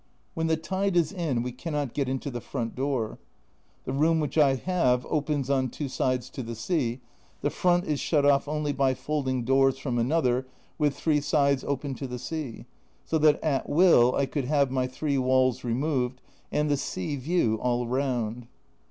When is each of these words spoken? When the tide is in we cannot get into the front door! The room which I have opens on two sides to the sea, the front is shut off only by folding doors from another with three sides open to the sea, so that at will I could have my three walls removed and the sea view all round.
When 0.33 0.47
the 0.47 0.57
tide 0.57 0.97
is 0.97 1.11
in 1.11 1.43
we 1.43 1.51
cannot 1.51 1.93
get 1.93 2.09
into 2.09 2.31
the 2.31 2.41
front 2.41 2.73
door! 2.73 3.19
The 3.85 3.93
room 3.93 4.19
which 4.19 4.35
I 4.35 4.55
have 4.55 5.05
opens 5.07 5.47
on 5.47 5.69
two 5.69 5.87
sides 5.87 6.31
to 6.31 6.41
the 6.41 6.55
sea, 6.55 7.01
the 7.41 7.51
front 7.51 7.85
is 7.85 7.99
shut 7.99 8.25
off 8.25 8.47
only 8.47 8.73
by 8.73 8.95
folding 8.95 9.43
doors 9.43 9.77
from 9.77 9.99
another 9.99 10.47
with 10.79 10.95
three 10.97 11.21
sides 11.21 11.63
open 11.63 11.93
to 11.93 12.07
the 12.07 12.17
sea, 12.17 12.65
so 13.05 13.19
that 13.19 13.39
at 13.43 13.69
will 13.69 14.15
I 14.15 14.25
could 14.25 14.45
have 14.45 14.71
my 14.71 14.87
three 14.87 15.19
walls 15.19 15.63
removed 15.63 16.19
and 16.51 16.67
the 16.67 16.77
sea 16.77 17.15
view 17.15 17.57
all 17.61 17.85
round. 17.87 18.47